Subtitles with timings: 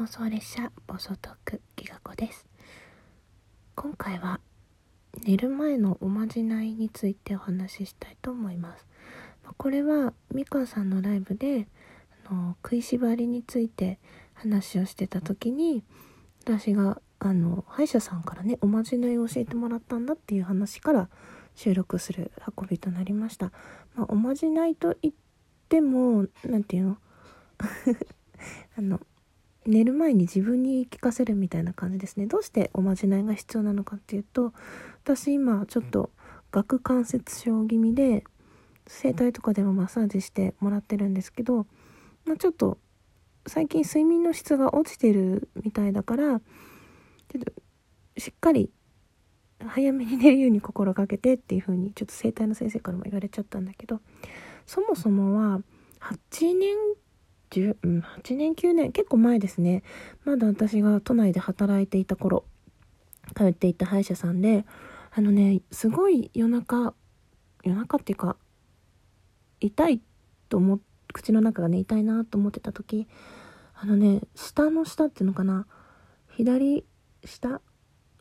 [0.00, 2.46] 妄想列車暴走トークギガ子です。
[3.74, 4.40] 今回は
[5.26, 8.86] 寝る前のおまじないについてお話ししたいと思います。
[9.58, 11.68] これは美川さんのライブで
[12.26, 13.98] あの食いしばりについて
[14.32, 15.84] 話をしてた時に
[16.46, 21.10] 私があの歯医者さんからねおまじないを教えてもらったんだっていう話から
[21.54, 23.52] 収録する運びとなりました、
[23.94, 25.12] まあ、おまじないといっ
[25.68, 26.98] ても何て言うの？
[28.78, 29.00] あの
[29.66, 32.26] 寝る前に自分に聞かせるみたいな感じですね。
[32.26, 34.52] どうしておまじないが必要なのかっていうと
[35.04, 36.10] 私今ちょっと
[36.52, 38.24] 顎関節症気味で
[38.86, 41.66] 整体とかでもマッサージしてもらってるんですけど、
[42.24, 42.78] まあ、ちょっと
[43.46, 47.52] 最近睡眠の質が落ちてるみたいだからちょっと
[48.18, 48.70] しっかり
[49.66, 54.00] 早めに寝るように心がけてっていう風にちょっと整体の先生からも言われちゃったんだけど
[54.66, 55.60] そもそもは
[56.00, 56.76] 8年
[57.50, 59.82] 10、8年9年結構前ですね。
[60.24, 62.44] まだ私が都内で働いていた頃
[63.36, 64.64] 通っていた歯医者さんで
[65.12, 66.94] あのねすごい夜中
[67.62, 68.36] 夜中っていうか
[69.60, 70.00] 痛い
[70.48, 70.80] と思っ
[71.12, 73.06] 口の中がね痛いなと思ってた時
[73.74, 75.66] あのね下の下っていうのかな
[76.36, 76.84] 左
[77.24, 77.60] 下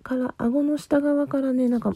[0.04, 1.94] から顎の下側からねなんか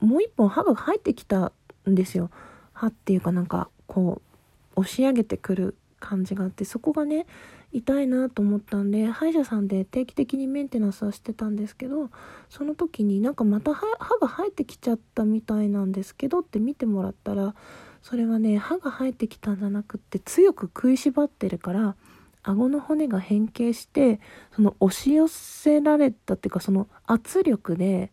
[0.00, 1.52] もう一本歯が入ってきた
[1.88, 2.30] んですよ。
[2.72, 4.22] 歯っていうかなんかこ
[4.76, 7.26] う押し上げてくる感じがあってそこがね
[7.72, 12.10] 痛いなと思ったんで歯医者さんで定期的にメンテナンスはしてたんですけど
[12.48, 13.86] その時になんかまた歯
[14.20, 17.54] が生えてきちゃったみたいなんですけどって見てもらったら
[18.02, 21.94] それはね歯が生えてきたんじゃなくって強く食いしばってるから
[22.42, 24.20] 顎の骨が変形して
[24.54, 28.10] その押し寄せられたっていうかその圧力で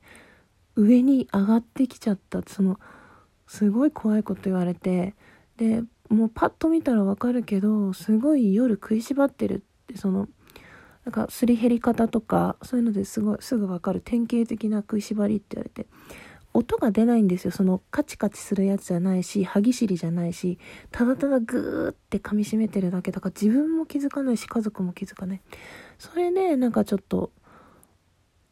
[0.75, 2.79] 上に上がってきちゃったその
[3.47, 5.15] すごい怖いこと言われて
[5.55, 10.27] でもうパッと見たらわかるけどすごい夜食いしばってるってその
[11.05, 14.01] なんかすり減り方とかそういうのですごいすぐわかる。
[14.01, 15.87] 典型的な食いしばりって言われて。
[16.53, 17.51] 音が出ないんですよ。
[17.51, 20.57] そのカチカチするやつじゃないし歯ぎしりじゃないし
[20.91, 25.41] ただただグーって噛みしめてるだけだから自分も気づかないし家族も気づかない。
[25.99, 27.31] それでなんかちょっと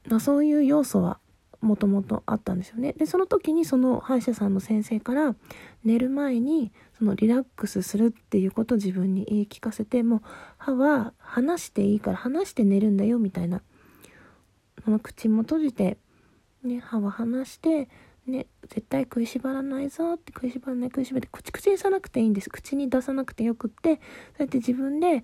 [0.07, 1.19] まあそういう要素は
[1.65, 2.93] もともとあったんですよね。
[2.93, 5.35] で、その時にその歯医者さんの先生から
[5.83, 10.21] 寝る前にそのリラックスするっていうことを自分に言い聞かせて、もう
[10.57, 13.61] 歯は離していいから離して寝るんだよみたいな。
[14.83, 15.97] その口も閉じて、
[16.63, 17.89] ね、歯は離して、
[18.27, 24.01] ね、絶対食いしばらないぞって食いしばらない食いしばって口口にさなくていいんです口に出さなくてよくってそう
[24.39, 25.23] やって自分で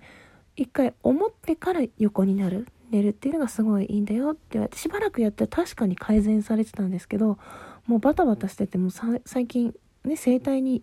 [0.54, 7.38] 一回思ってから横になる寝るっていうのがすごいいいんだよって言われてしばらくやって確かに改善されてたんですけど
[7.86, 10.82] もうバタバタしてても最近ね整体に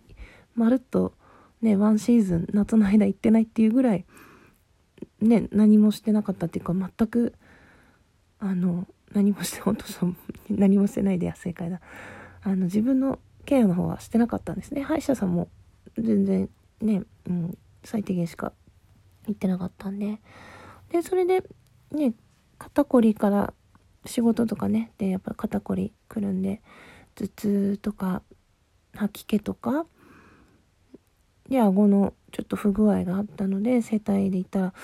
[0.56, 1.14] まるっと
[1.62, 4.04] ねワンシーズン夏の間行ってないっていうぐらい
[5.20, 7.34] ね何もしてなかったっていうか全く
[8.40, 10.16] あの何もして本当そう
[10.48, 11.80] 何もしてないで正解だ。
[12.42, 14.82] あの自分のケアの方はしてなかったんですね。
[14.82, 15.48] 歯医者さんも
[15.98, 16.48] 全然
[16.80, 18.52] ね、うん、最低限しか
[19.26, 20.20] 行ってなかったんで。
[20.90, 21.44] でそれで
[21.92, 22.14] ね、
[22.58, 23.54] 肩こりから
[24.06, 26.62] 仕事とかね、で、やっぱ肩こりくるんで、
[27.14, 28.22] 頭痛とか、
[28.94, 29.86] 吐き気とか、
[31.48, 34.74] で、顎のちょっと不具合があったので、整体で行ったら、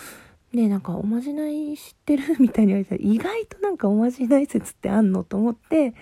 [0.53, 2.37] ねなんかおまじない知ってる？
[2.39, 5.95] みたいに言われたら、意外となんかおまじない説ってあんのと思って、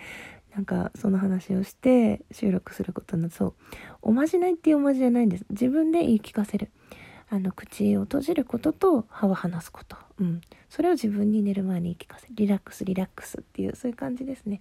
[0.55, 3.55] なんかその話をして収録することになって、そう。
[4.03, 5.47] おまじないっていうおまじじゃないんです。
[5.51, 6.71] 自分で言い聞かせる。
[7.35, 14.61] あの口を閉じることと歯を離すこと、うん、それを自分に寝る前に聞かせリラックスリラックスっていうそういう感じですね。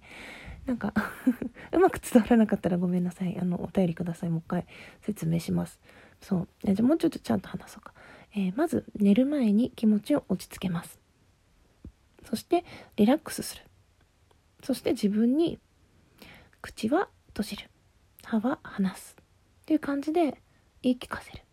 [0.66, 0.92] なんか
[1.70, 3.38] うまく伝わらなかったらごめんなさい。
[3.38, 4.30] あのお便りください。
[4.30, 4.66] もう一回
[5.02, 5.78] 説明します。
[6.20, 6.48] そう。
[6.64, 7.94] じゃあもうちょっとちゃんと話そうか、
[8.34, 10.98] えー、まず寝る前に気持ちを落ち着けます。
[12.24, 12.64] そして
[12.96, 13.62] リラックスする。
[14.64, 15.60] そして自分に
[16.60, 17.70] 口は閉じる。
[18.24, 19.16] 歯は離す。
[19.20, 20.42] っていう感じで
[20.82, 21.44] 言い聞かせる。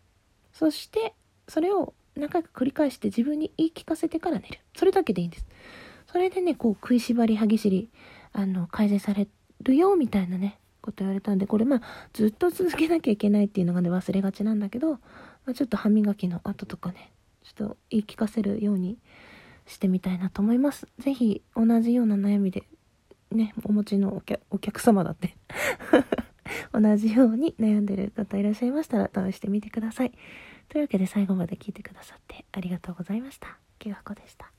[0.52, 1.14] そして
[1.48, 4.60] それを何回か繰り返して自分に言い聞かせてから寝る。
[4.76, 5.46] それだけでいいんです。
[6.06, 7.88] それでねこう食いしばり歯ぎしり
[8.32, 9.28] あの改善され
[9.62, 11.82] るよみたいなねこと言われたんでこれまあ
[12.12, 14.98] ずっと続けなきゃいけないっていうのがね忘れがちなんだけど、ま
[15.48, 17.12] あ、ちょっと歯磨きの後とかね
[17.42, 18.98] ちょっと言い聞かせるように
[19.66, 20.86] してみたいなと思います。
[20.98, 22.64] 是非同じような悩みで
[23.30, 25.36] ねお持ちのお客様だって
[26.74, 30.12] 同じように悩んでる方いらっしゃいましたら試してみてください。
[30.72, 33.58] というわけで最後まで聞いてくださってありがとうございました。
[33.78, 34.51] きがこでした。